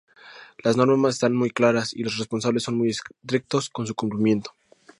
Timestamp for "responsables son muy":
2.17-2.89